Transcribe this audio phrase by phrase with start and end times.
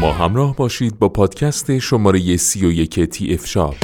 [0.00, 3.76] ما همراه باشید با پادکست شماره سی و یک تی اف شاپ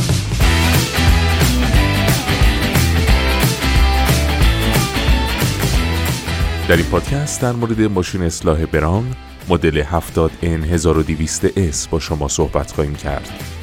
[6.69, 9.17] در این پادکست در مورد ماشین اصلاح بران
[9.49, 13.54] مدل 70 N 1200 S با شما صحبت خواهیم کرد.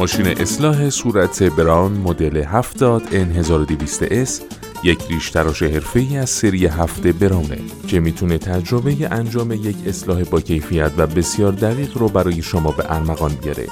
[0.00, 4.42] ماشین اصلاح صورت بران مدل 70 N 1200 S
[4.84, 10.40] یک ریش تراش حرفه‌ای از سری هفته برانه که می‌تونه تجربه انجام یک اصلاح با
[10.40, 13.66] کیفیت و بسیار دقیق رو برای شما به ارمغان بیاره.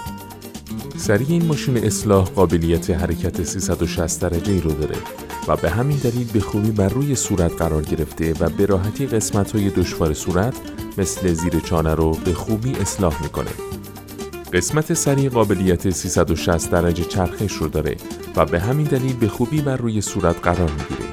[0.97, 4.97] سری این ماشین اصلاح قابلیت حرکت 360 درجه ای رو داره
[5.49, 9.53] و به همین دلیل به خوبی بر روی صورت قرار گرفته و به راحتی قسمت
[9.53, 10.55] های دشوار صورت
[10.99, 13.51] مثل زیر چانه رو به خوبی اصلاح می‌کنه.
[14.53, 17.97] قسمت سری قابلیت 360 درجه چرخش رو داره
[18.37, 21.11] و به همین دلیل به خوبی بر روی صورت قرار می‌گیره.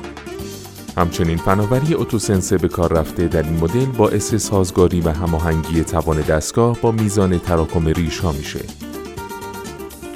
[0.98, 6.82] همچنین فناوری AutoSense به کار رفته در این مدل باعث سازگاری و هماهنگی توان دستگاه
[6.82, 8.60] با میزان تراکم ریش ها میشه.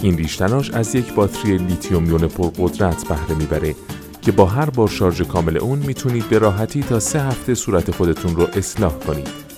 [0.02, 3.76] این ریش تراش از یک باتری لیتیوم یون پرقدرت بهره می‌بره
[4.22, 8.36] که با هر بار شارژ کامل اون می‌تونید به راحتی تا سه هفته صورت خودتون
[8.36, 9.49] رو اصلاح کنید.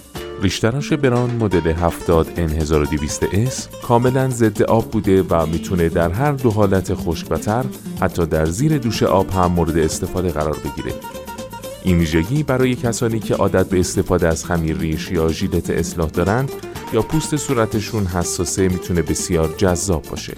[0.41, 6.93] ریشتراش بران مدل 70 N1200S کاملا ضد آب بوده و می‌تونه در هر دو حالت
[6.93, 7.65] خشک و تر
[8.01, 10.95] حتی در زیر دوش آب هم مورد استفاده قرار بگیره.
[11.83, 16.51] این ویژگی برای کسانی که عادت به استفاده از خمیر ریش یا ژیلت اصلاح دارند
[16.93, 20.33] یا پوست صورتشون حساسه می‌تونه بسیار جذاب باشه.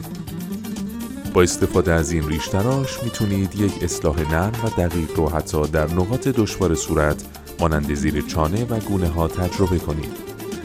[1.33, 6.27] با استفاده از این ریشتراش می‌تونید یک اصلاح نرم و دقیق رو حتی در نقاط
[6.27, 7.23] دشوار صورت
[7.63, 10.11] مانند زیر چانه و گونه ها تجربه کنید.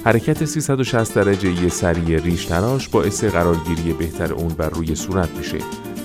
[0.04, 5.58] حرکت 360 درجه یه سری ریش تراش باعث قرارگیری بهتر اون بر روی صورت میشه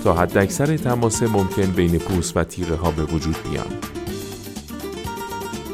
[0.04, 3.66] تا حد اکثر تماس ممکن بین پوست و تیغه ها به وجود بیان.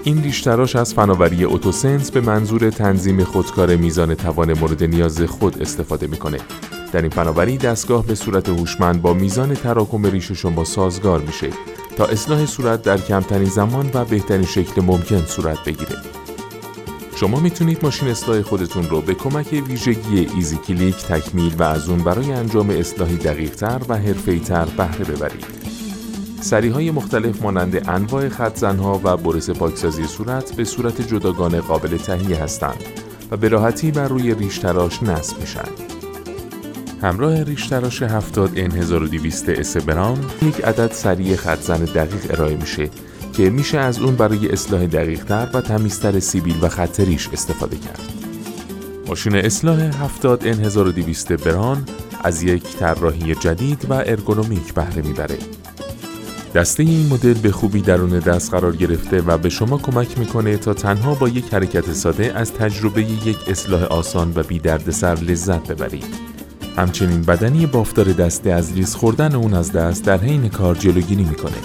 [0.04, 5.62] این ریش تراش از فناوری اتوسنس به منظور تنظیم خودکار میزان توان مورد نیاز خود
[5.62, 6.38] استفاده می‌کنه.
[6.92, 11.50] در این فناوری دستگاه به صورت هوشمند با میزان تراکم ریش شما سازگار میشه
[11.96, 15.96] تا اصلاح صورت در کمترین زمان و بهترین شکل ممکن صورت بگیره.
[17.16, 21.98] شما می‌تونید ماشین اصلاح خودتون رو به کمک ویژگی ایزی کلیک تکمیل و از اون
[21.98, 25.44] برای انجام اصلاحی دقیقتر و حرفه‌ای‌تر بهره ببرید.
[26.40, 32.42] سریهای مختلف مانند انواع خط زنها و برس پاکسازی صورت به صورت جداگانه قابل تهیه
[32.42, 32.82] هستند
[33.30, 35.89] و به راحتی بر روی ریش تراش نصب میشن.
[37.02, 42.56] همراه ریش تراش 70 N 1200 S براون یک عدد سری خط زن دقیق ارائه
[42.56, 42.90] میشه
[43.32, 47.76] که میشه از اون برای اصلاح دقیق تر و تمیزتر سیبیل و خط ریش استفاده
[47.76, 48.00] کرد.
[49.06, 51.84] ماشین اصلاح 70 N 1200 براون
[52.24, 55.38] از یک طراحی جدید و ارگونومیک بهره می‌بره.
[56.54, 60.74] دسته این مدل به خوبی درون دست قرار گرفته و به شما کمک می‌کنه تا
[60.74, 66.29] تنها با یک حرکت ساده از تجربه یک اصلاح آسان و بی دردسر لذت ببرید.
[66.76, 71.56] همچنین بدنه‌ی بافت‌دار دسته از لیز خوردن اون از دست در حین کار جلوگیری می‌کنه.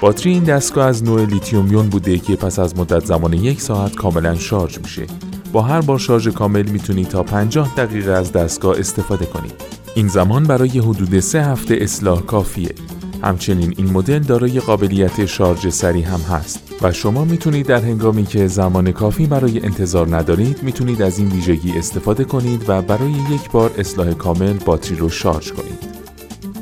[0.00, 3.94] باتری این دستگاه از نوع لیتیوم یون بوده که پس از مدت زمان یک ساعت
[3.94, 5.06] کاملا شارژ میشه.
[5.52, 9.54] با هر بار شارژ کامل می‌تونید تا 50 دقیقه از دستگاه استفاده کنید.
[9.94, 12.74] این زمان برای حدود سه هفته اصلاح کافیه.
[13.22, 18.46] همچنین این مدل دارای قابلیت شارژ سریع هم هست و شما می‌تونید در هنگامی که
[18.46, 23.70] زمان کافی برای انتظار ندارید می‌تونید از این ویژگی استفاده کنید و برای یک بار
[23.78, 26.02] اصلاح کامل باتری رو شارژ کنید.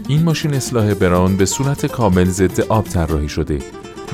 [0.08, 3.58] این ماشین اصلاح بران به صورت کامل ضد آب طراحی شده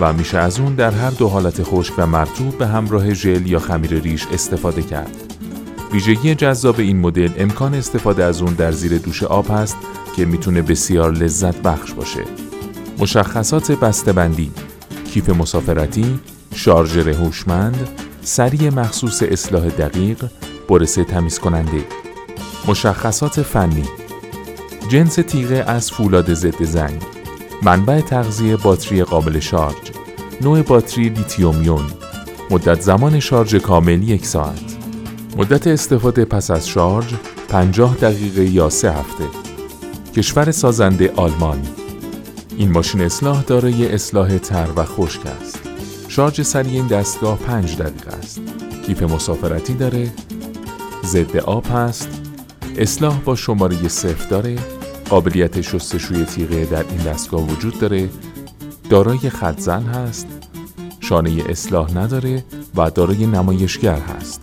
[0.00, 3.59] و میشه از اون در هر دو حالت خشک و مرطوب به همراه ژل یا
[3.59, 5.17] خمیر ریش استفاده کرد.
[5.93, 9.76] ویژگی جذاب این مدل امکان استفاده از اون در زیر دوش آب هست
[10.17, 12.25] که می‌تونه بسیار لذت بخش باشه.
[12.99, 14.51] مشخصات بسته‌بندی،
[15.13, 16.21] کیف مسافرتی،
[16.55, 17.89] شارژر هوشمند،
[18.23, 20.25] سری مخصوص اصلاح دقیق،
[20.69, 21.85] برس تمیز کننده.
[22.69, 23.85] مشخصات فنی.
[24.89, 27.03] جنس تیغه از فولاد ضد زنگ.
[27.62, 29.75] منبع تغذیه باتری قابل شارژ.
[30.41, 31.85] نوع باتری لیتیومیون.
[32.51, 34.77] مدت زمان شارژ کامل یک ساعت.
[35.37, 37.15] مدت استفاده پس از شارژ
[37.49, 39.46] 50 دقیقه یا سه هفته.
[40.17, 41.63] کشور سازنده آلمان.
[42.57, 45.61] این ماشین اصلاح دارای اصلاح تر و خشک است.
[46.09, 48.41] شارژ سریع این دستگاه 5 دقیقه است.
[48.87, 50.13] کیف مسافرتی داره.
[51.05, 52.09] ضد آب هست.
[52.79, 54.59] اصلاح با شماره صفر داره.
[55.11, 58.09] قابلیت شستشوی تیغه در این دستگاه وجود داره.
[58.91, 60.27] دارای خطزن هست.
[61.01, 62.45] شانه اصلاح نداره
[62.77, 64.41] و دارای نمایشگر هست.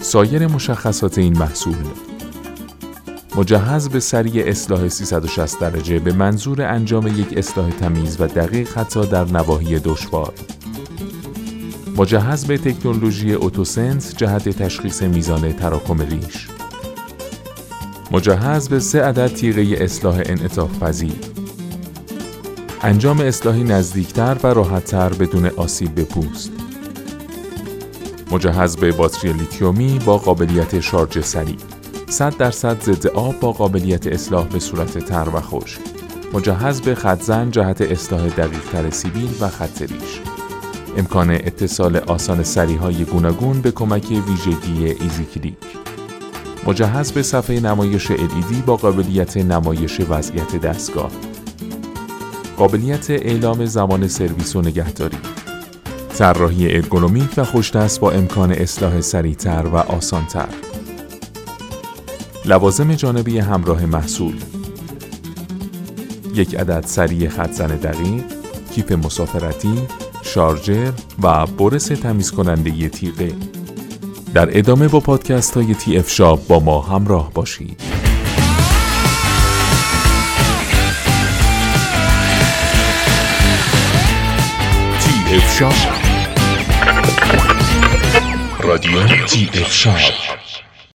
[0.00, 1.76] سایر مشخصات این محصول
[3.36, 9.06] مجهز به سریع اصلاح 360 درجه به منظور انجام یک اصلاح تمیز و دقیق حتی
[9.06, 10.32] در نواحی دشوار.
[11.96, 16.48] مجهز به تکنولوژی AutoSense جهت تشخیص میزان تراکم ریش.
[18.10, 21.12] مجهز به سه عدد تیغه اصلاح انعطاف پذیر.
[22.82, 26.52] انجام اصلاحی نزدیکتر و راحتتر بدون آسیب به پوست.
[28.30, 31.58] مجهز به باتری لیتیومی با قابلیت شارژ سریع.
[32.12, 35.80] 100 درصد ضد آب با قابلیت اصلاح به صورت تر و خشک.
[36.34, 40.20] مجهز به خطزن جهت اصلاح دقیقتر سیبیل و خط ریش.
[40.96, 45.54] امکان اتصال آسان سری های گوناگون به کمک ویژگی EasyClick
[46.66, 51.10] مجهز به صفحه نمایش LED با قابلیت نمایش وضعیت دستگاه.
[52.56, 55.18] قابلیت اعلام زمان سرویس و نگهداری.
[56.18, 60.71] طراحی ارگونومیک و خوشدست با امکان اصلاح سریعتر و آسانتر.
[62.44, 64.34] لوازم جانبی همراه محصول.
[66.34, 68.24] یک عدد سری خطزن دقیق
[68.74, 69.82] کیف مسافرتی
[70.22, 70.92] شارژر
[71.22, 73.32] و برس تمیز کننده تیغه.
[74.34, 77.80] در ادامه با پادکست های TF Shop با ما همراه باشید.
[85.00, 85.74] TF Shop
[88.60, 90.31] رادیو TF Shop